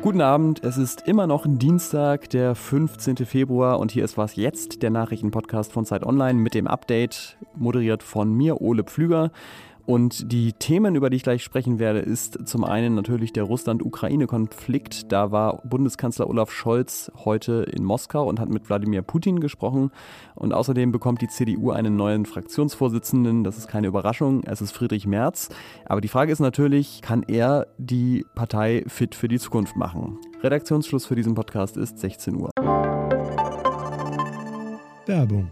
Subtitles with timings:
[0.00, 3.16] Guten Abend, es ist immer noch Dienstag, der 15.
[3.16, 8.04] Februar und hier ist was jetzt, der Nachrichtenpodcast von Zeit Online mit dem Update, moderiert
[8.04, 9.32] von mir, Ole Pflüger.
[9.86, 15.12] Und die Themen, über die ich gleich sprechen werde, ist zum einen natürlich der Russland-Ukraine-Konflikt.
[15.12, 19.90] Da war Bundeskanzler Olaf Scholz heute in Moskau und hat mit Wladimir Putin gesprochen.
[20.34, 23.44] Und außerdem bekommt die CDU einen neuen Fraktionsvorsitzenden.
[23.44, 25.50] Das ist keine Überraschung, es ist Friedrich Merz.
[25.84, 30.18] Aber die Frage ist natürlich, kann er die Partei fit für die Zukunft machen?
[30.42, 32.50] Redaktionsschluss für diesen Podcast ist 16 Uhr.
[35.06, 35.50] Werbung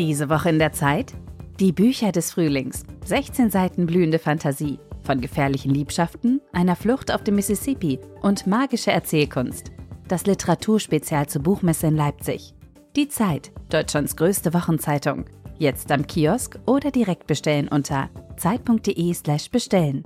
[0.00, 1.12] Diese Woche in der Zeit?
[1.60, 2.84] Die Bücher des Frühlings.
[3.04, 4.78] 16 Seiten blühende Fantasie.
[5.02, 9.72] Von gefährlichen Liebschaften, einer Flucht auf dem Mississippi und magische Erzählkunst.
[10.08, 12.54] Das Literaturspezial zur Buchmesse in Leipzig.
[12.96, 15.26] Die Zeit, Deutschlands größte Wochenzeitung.
[15.58, 20.04] Jetzt am Kiosk oder direkt bestellen unter zeit.de/slash bestellen.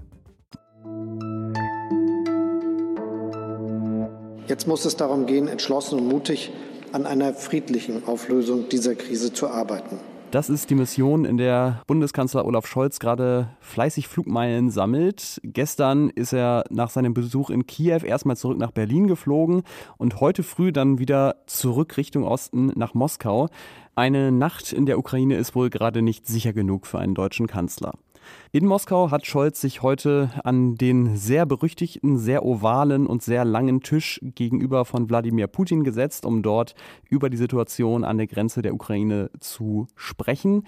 [4.49, 6.51] Jetzt muss es darum gehen, entschlossen und mutig
[6.95, 9.99] an einer friedlichen Auflösung dieser Krise zu arbeiten.
[10.31, 15.41] Das ist die Mission, in der Bundeskanzler Olaf Scholz gerade fleißig Flugmeilen sammelt.
[15.43, 19.63] Gestern ist er nach seinem Besuch in Kiew erstmal zurück nach Berlin geflogen
[19.97, 23.49] und heute früh dann wieder zurück Richtung Osten nach Moskau.
[23.97, 27.95] Eine Nacht in der Ukraine ist wohl gerade nicht sicher genug für einen deutschen Kanzler.
[28.55, 33.81] In Moskau hat Scholz sich heute an den sehr berüchtigten, sehr ovalen und sehr langen
[33.81, 36.77] Tisch gegenüber von Wladimir Putin gesetzt, um dort
[37.11, 40.63] über die Situation an der Grenze der Ukraine zu sprechen.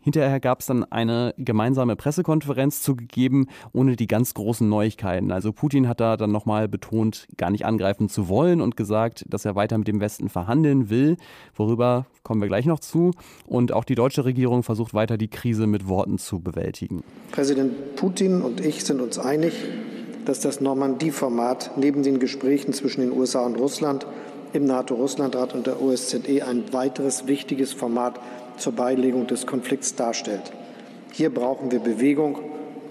[0.00, 5.32] Hinterher gab es dann eine gemeinsame Pressekonferenz zugegeben, ohne die ganz großen Neuigkeiten.
[5.32, 9.44] Also Putin hat da dann nochmal betont, gar nicht angreifen zu wollen und gesagt, dass
[9.44, 11.16] er weiter mit dem Westen verhandeln will.
[11.56, 13.12] Worüber kommen wir gleich noch zu.
[13.46, 17.02] Und auch die deutsche Regierung versucht weiter, die Krise mit Worten zu bewältigen.
[17.30, 19.54] Präsident Putin und ich sind uns einig,
[20.24, 24.06] dass das Normandie-Format neben den Gesprächen zwischen den USA und Russland
[24.52, 28.20] im NATO-Russland-Rat und der OSZE ein weiteres wichtiges Format
[28.56, 30.52] zur Beilegung des Konflikts darstellt.
[31.10, 32.38] Hier brauchen wir Bewegung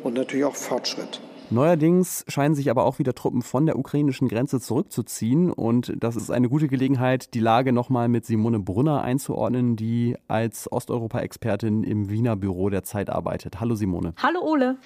[0.03, 1.21] und natürlich auch Fortschritt.
[1.53, 6.31] Neuerdings scheinen sich aber auch wieder Truppen von der ukrainischen Grenze zurückzuziehen und das ist
[6.31, 12.35] eine gute Gelegenheit, die Lage nochmal mit Simone Brunner einzuordnen, die als Osteuropa-Expertin im Wiener
[12.35, 13.59] Büro der Zeit arbeitet.
[13.59, 14.15] Hallo Simone.
[14.17, 14.77] Hallo Ole.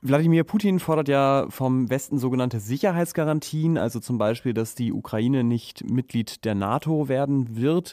[0.00, 5.90] Wladimir Putin fordert ja vom Westen sogenannte Sicherheitsgarantien, also zum Beispiel, dass die Ukraine nicht
[5.90, 7.92] Mitglied der NATO werden wird.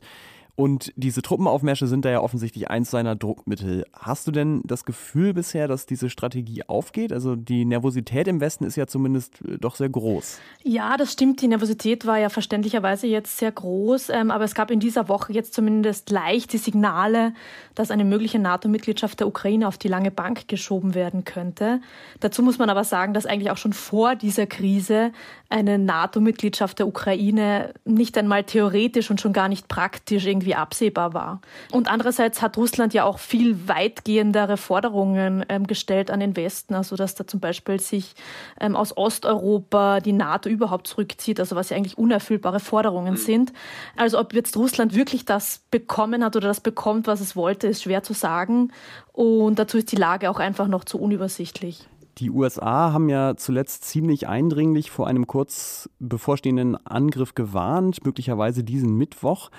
[0.59, 3.85] Und diese Truppenaufmärsche sind da ja offensichtlich eins seiner Druckmittel.
[3.93, 7.13] Hast du denn das Gefühl bisher, dass diese Strategie aufgeht?
[7.13, 10.39] Also die Nervosität im Westen ist ja zumindest äh, doch sehr groß.
[10.63, 11.43] Ja, das stimmt.
[11.43, 14.09] Die Nervosität war ja verständlicherweise jetzt sehr groß.
[14.09, 17.33] Ähm, aber es gab in dieser Woche jetzt zumindest leichte Signale,
[17.75, 21.81] dass eine mögliche NATO-Mitgliedschaft der Ukraine auf die lange Bank geschoben werden könnte.
[22.19, 25.11] Dazu muss man aber sagen, dass eigentlich auch schon vor dieser Krise
[25.49, 31.13] eine NATO-Mitgliedschaft der Ukraine nicht einmal theoretisch und schon gar nicht praktisch irgendwie irgendwie absehbar
[31.13, 31.41] war.
[31.71, 36.95] Und andererseits hat Russland ja auch viel weitgehendere Forderungen ähm, gestellt an den Westen, also
[36.95, 38.15] dass da zum Beispiel sich
[38.59, 43.17] ähm, aus Osteuropa die NATO überhaupt zurückzieht, also was ja eigentlich unerfüllbare Forderungen mhm.
[43.17, 43.53] sind.
[43.95, 47.83] Also ob jetzt Russland wirklich das bekommen hat oder das bekommt, was es wollte, ist
[47.83, 48.71] schwer zu sagen.
[49.11, 51.87] Und dazu ist die Lage auch einfach noch zu unübersichtlich.
[52.19, 58.95] Die USA haben ja zuletzt ziemlich eindringlich vor einem kurz bevorstehenden Angriff gewarnt, möglicherweise diesen
[58.95, 59.51] Mittwoch.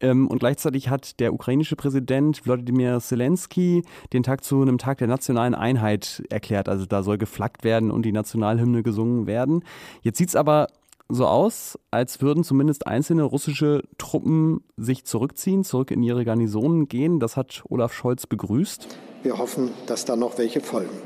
[0.00, 3.82] Ähm, und gleichzeitig hat der ukrainische Präsident Wladimir Zelensky
[4.12, 6.68] den Tag zu einem Tag der nationalen Einheit erklärt.
[6.68, 9.64] Also da soll geflaggt werden und die Nationalhymne gesungen werden.
[10.02, 10.68] Jetzt sieht es aber
[11.08, 17.20] so aus, als würden zumindest einzelne russische Truppen sich zurückziehen, zurück in ihre Garnisonen gehen.
[17.20, 18.88] Das hat Olaf Scholz begrüßt.
[19.22, 20.96] Wir hoffen, dass da noch welche folgen.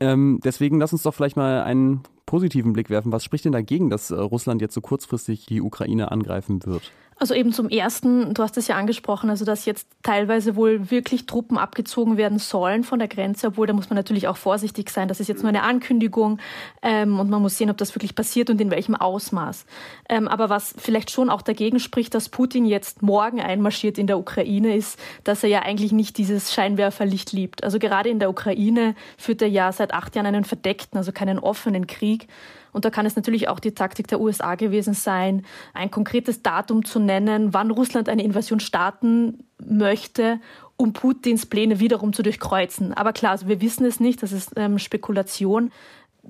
[0.00, 3.12] Ähm, deswegen lass uns doch vielleicht mal einen positiven Blick werfen.
[3.12, 6.92] Was spricht denn dagegen, dass äh, Russland jetzt so kurzfristig die Ukraine angreifen wird?
[7.18, 11.24] Also eben zum Ersten, du hast es ja angesprochen, also dass jetzt teilweise wohl wirklich
[11.24, 15.08] Truppen abgezogen werden sollen von der Grenze, obwohl da muss man natürlich auch vorsichtig sein.
[15.08, 16.38] Das ist jetzt nur eine Ankündigung
[16.82, 19.64] ähm, und man muss sehen, ob das wirklich passiert und in welchem Ausmaß.
[20.10, 24.18] Ähm, aber was vielleicht schon auch dagegen spricht, dass Putin jetzt morgen einmarschiert in der
[24.18, 27.64] Ukraine, ist, dass er ja eigentlich nicht dieses Scheinwerferlicht liebt.
[27.64, 31.38] Also gerade in der Ukraine führt er ja seit acht Jahren einen verdeckten, also keinen
[31.38, 32.28] offenen Krieg.
[32.76, 36.84] Und da kann es natürlich auch die Taktik der USA gewesen sein, ein konkretes Datum
[36.84, 40.40] zu nennen, wann Russland eine Invasion starten möchte,
[40.76, 42.92] um Putins Pläne wiederum zu durchkreuzen.
[42.92, 45.72] Aber klar, also wir wissen es nicht, das ist ähm, Spekulation.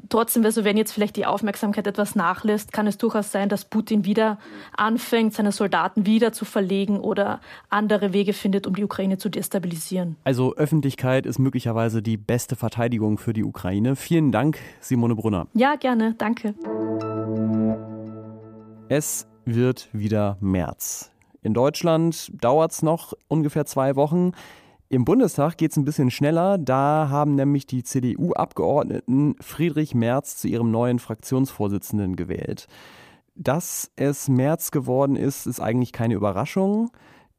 [0.08, 4.04] Trotzdem, also wenn jetzt vielleicht die Aufmerksamkeit etwas nachlässt, kann es durchaus sein, dass Putin
[4.04, 4.38] wieder
[4.76, 10.16] anfängt, seine Soldaten wieder zu verlegen oder andere Wege findet, um die Ukraine zu destabilisieren.
[10.24, 13.96] Also Öffentlichkeit ist möglicherweise die beste Verteidigung für die Ukraine.
[13.96, 15.46] Vielen Dank, Simone Brunner.
[15.54, 16.14] Ja, gerne.
[16.18, 16.54] Danke.
[18.88, 21.12] Es wird wieder März.
[21.42, 24.32] In Deutschland dauert es noch ungefähr zwei Wochen.
[24.88, 26.58] Im Bundestag geht es ein bisschen schneller.
[26.58, 32.68] Da haben nämlich die CDU-Abgeordneten Friedrich Merz zu ihrem neuen Fraktionsvorsitzenden gewählt.
[33.34, 36.90] Dass es Merz geworden ist, ist eigentlich keine Überraschung,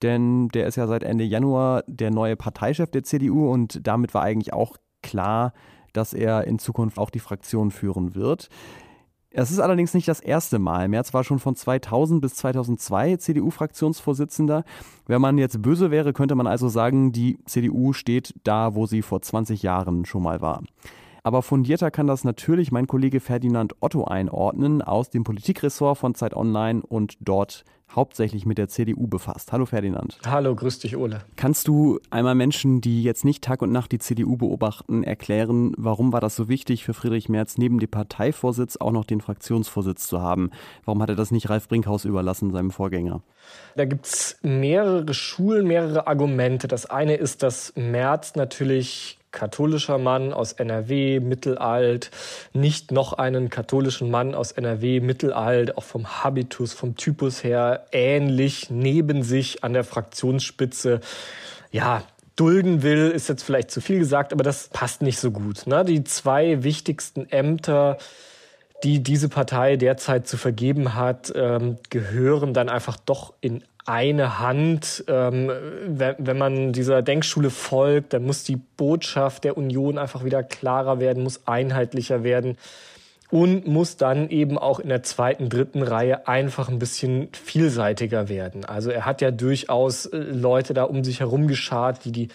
[0.02, 4.24] denn der ist ja seit Ende Januar der neue Parteichef der CDU und damit war
[4.24, 5.54] eigentlich auch klar,
[5.94, 8.50] dass er in Zukunft auch die Fraktion führen wird.
[9.40, 10.88] Es ist allerdings nicht das erste Mal.
[10.88, 14.64] Merz war schon von 2000 bis 2002 CDU-Fraktionsvorsitzender.
[15.06, 19.04] Wenn man jetzt böse wäre, könnte man also sagen, die CDU steht da, wo sie
[19.04, 20.64] vor 20 Jahren schon mal war.
[21.22, 26.36] Aber fundierter kann das natürlich mein Kollege Ferdinand Otto einordnen aus dem Politikressort von Zeit
[26.36, 27.64] Online und dort
[27.96, 29.52] hauptsächlich mit der CDU befasst.
[29.52, 30.18] Hallo Ferdinand.
[30.26, 31.22] Hallo, grüß dich, Ole.
[31.36, 36.14] Kannst du einmal Menschen, die jetzt nicht Tag und Nacht die CDU beobachten, erklären, warum
[36.14, 40.22] war das so wichtig für Friedrich Merz, neben dem Parteivorsitz auch noch den Fraktionsvorsitz zu
[40.22, 40.52] haben?
[40.86, 43.22] Warum hat er das nicht Ralf Brinkhaus überlassen, seinem Vorgänger?
[43.76, 46.68] Da gibt es mehrere Schulen, mehrere Argumente.
[46.68, 52.10] Das eine ist, dass Merz natürlich katholischer Mann aus NRW, mittelalt,
[52.54, 58.72] nicht noch einen katholischen Mann aus NRW, mittelalt, auch vom Habitus, vom Typus her ähnlich
[58.72, 61.02] neben sich an der Fraktionsspitze.
[61.72, 62.02] Ja,
[62.36, 65.68] dulden will, ist jetzt vielleicht zu viel gesagt, aber das passt nicht so gut.
[65.68, 65.86] Ne?
[65.86, 68.00] Die zwei wichtigsten Ämter,
[68.84, 75.04] die diese Partei derzeit zu vergeben hat, ähm, gehören dann einfach doch in eine Hand.
[75.08, 75.52] Ähm,
[75.88, 81.00] wenn, wenn man dieser Denkschule folgt, dann muss die Botschaft der Union einfach wieder klarer
[81.00, 82.58] werden, muss einheitlicher werden
[83.30, 88.64] und muss dann eben auch in der zweiten, dritten Reihe einfach ein bisschen vielseitiger werden.
[88.66, 92.28] Also er hat ja durchaus äh, Leute da um sich herum geschart, die die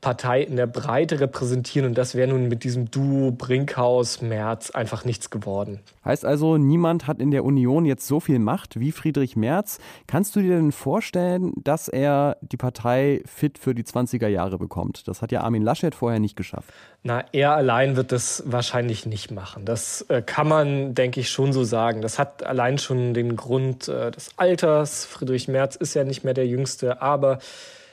[0.00, 1.88] Partei in der Breite repräsentieren.
[1.88, 5.80] Und das wäre nun mit diesem Duo Brinkhaus-Merz einfach nichts geworden.
[6.04, 9.78] Heißt also, niemand hat in der Union jetzt so viel Macht wie Friedrich Merz.
[10.06, 15.08] Kannst du dir denn vorstellen, dass er die Partei fit für die 20er Jahre bekommt?
[15.08, 16.72] Das hat ja Armin Laschet vorher nicht geschafft.
[17.02, 19.64] Na, er allein wird das wahrscheinlich nicht machen.
[19.64, 22.02] Das äh, kann man, denke ich, schon so sagen.
[22.02, 25.04] Das hat allein schon den Grund äh, des Alters.
[25.04, 27.38] Friedrich Merz ist ja nicht mehr der Jüngste, aber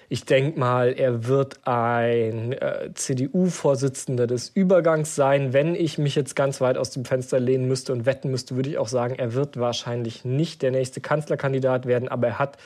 [0.08, 5.52] ich denke mal, er wird ein äh, CDU-Vorsitzender des Übergangs sein.
[5.54, 8.70] Wenn ich mich jetzt ganz weit aus dem Fenster lehnen müsste und wetten müsste, würde
[8.70, 12.58] ich auch sagen, er wird wahrscheinlich nicht der nächste Kanzlerkandidat werden, aber er hat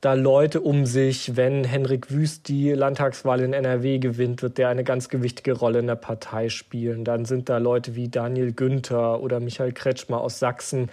[0.00, 1.36] da Leute um sich.
[1.36, 5.86] Wenn Henrik Wüst die Landtagswahl in NRW gewinnt, wird der eine ganz gewichtige Rolle in
[5.86, 7.04] der Partei spielen.
[7.04, 10.88] Dann sind da Leute wie Daniel Günther oder Michael Kretschmer aus Sachsen.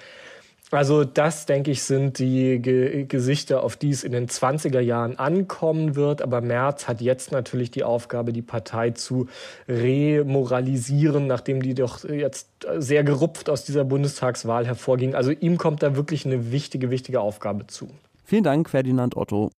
[0.70, 5.18] Also das, denke ich, sind die Ge Gesichter, auf die es in den 20er Jahren
[5.18, 6.22] ankommen wird.
[6.22, 9.28] Aber Merz hat jetzt natürlich die Aufgabe, die Partei zu
[9.70, 15.16] remoralisieren, nachdem die doch jetzt sehr gerupft aus dieser Bundestagswahl hervorging.
[15.16, 17.88] Also ihm kommt da wirklich eine wichtige, wichtige Aufgabe zu.
[18.26, 19.52] Vielen Dank, Ferdinand Otto.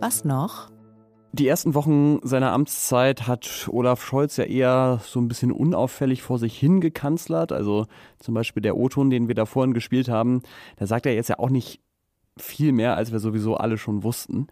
[0.00, 0.70] Was noch?
[1.32, 6.38] Die ersten Wochen seiner Amtszeit hat Olaf Scholz ja eher so ein bisschen unauffällig vor
[6.38, 7.52] sich hingekanzlert.
[7.52, 7.86] Also
[8.18, 10.42] zum Beispiel der O-Ton, den wir da vorhin gespielt haben,
[10.76, 11.80] da sagt er jetzt ja auch nicht
[12.38, 14.46] viel mehr, als wir sowieso alle schon wussten.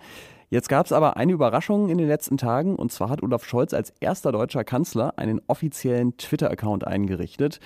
[0.49, 3.75] Jetzt gab es aber eine Überraschung in den letzten Tagen und zwar hat Olaf Scholz
[3.75, 7.59] als erster deutscher Kanzler einen offiziellen Twitter-Account eingerichtet.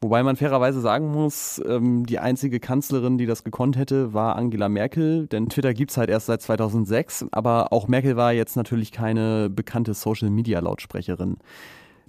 [0.00, 4.68] Wobei man fairerweise sagen muss, ähm, die einzige Kanzlerin, die das gekonnt hätte, war Angela
[4.68, 8.92] Merkel, denn Twitter gibt es halt erst seit 2006, aber auch Merkel war jetzt natürlich
[8.92, 11.38] keine bekannte Social-Media-Lautsprecherin.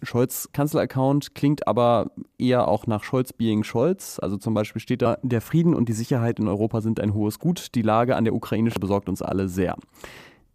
[0.04, 4.20] Scholz Kanzler-Account klingt aber eher auch nach Scholz being Scholz.
[4.20, 7.40] Also zum Beispiel steht da, der Frieden und die Sicherheit in Europa sind ein hohes
[7.40, 7.76] Gut.
[7.76, 9.76] Die Lage an der Ukraine besorgt uns alle sehr.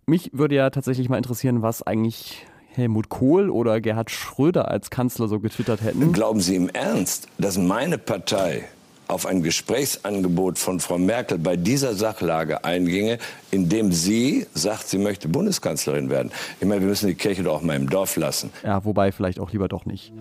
[0.06, 2.46] Mich würde ja tatsächlich mal interessieren, was eigentlich
[2.80, 6.12] Helmut Kohl oder Gerhard Schröder als Kanzler so getwittert hätten.
[6.12, 8.64] Glauben Sie im Ernst, dass meine Partei
[9.10, 13.18] auf ein Gesprächsangebot von Frau Merkel bei dieser Sachlage einginge,
[13.50, 16.30] indem sie sagt, sie möchte Bundeskanzlerin werden.
[16.60, 18.50] Ich meine, wir müssen die Kirche doch auch mal im Dorf lassen.
[18.62, 20.12] Ja, wobei vielleicht auch lieber doch nicht.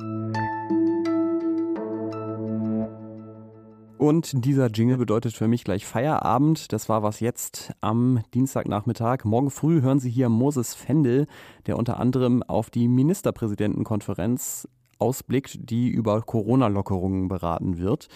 [4.00, 6.72] Und dieser Jingle bedeutet für mich gleich Feierabend.
[6.72, 9.26] Das war was jetzt am Dienstagnachmittag.
[9.26, 11.28] Morgen früh hören Sie hier Moses Fendel,
[11.68, 18.08] der unter anderem auf die Ministerpräsidentenkonferenz ausblickt, die über Corona-Lockerungen beraten wird.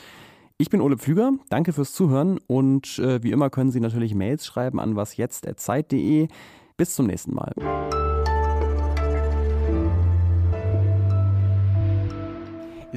[0.57, 4.45] Ich bin Ole Pflüger, danke fürs Zuhören und äh, wie immer können Sie natürlich Mails
[4.45, 6.29] schreiben an wasjetzt.zeit.de.
[6.77, 7.53] Bis zum nächsten Mal.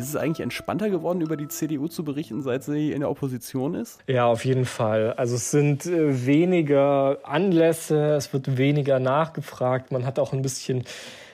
[0.06, 3.74] Ist es eigentlich entspannter geworden, über die CDU zu berichten, seit sie in der Opposition
[3.74, 3.98] ist?
[4.06, 5.14] Ja, auf jeden Fall.
[5.14, 10.84] Also es sind äh, weniger Anlässe, es wird weniger nachgefragt, man hat auch ein bisschen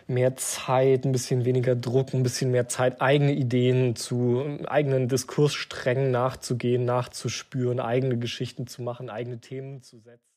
[0.07, 6.11] mehr Zeit, ein bisschen weniger Druck, ein bisschen mehr Zeit, eigene Ideen zu, eigenen Diskurssträngen
[6.11, 10.32] nachzugehen, nachzuspüren, eigene Geschichten zu machen, eigene Themen zu setzen.